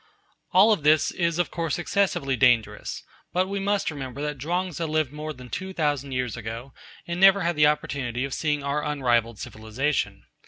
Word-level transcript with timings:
All 0.51 0.75
this 0.75 1.11
is 1.11 1.37
of 1.37 1.51
course 1.51 1.77
excessively 1.77 2.35
dangerous, 2.35 3.03
but 3.33 3.47
we 3.47 3.59
must 3.59 3.91
remember 3.91 4.19
that 4.23 4.39
Chuang 4.39 4.71
Tzu 4.71 4.85
lived 4.85 5.11
more 5.13 5.31
than 5.31 5.47
two 5.47 5.73
thousand 5.73 6.11
years 6.13 6.35
ago, 6.35 6.73
and 7.05 7.19
never 7.19 7.41
had 7.41 7.55
the 7.55 7.67
opportunity 7.67 8.25
of 8.25 8.33
seeing 8.33 8.63
our 8.63 8.83
unrivalled 8.83 9.37
civilisation. 9.37 10.25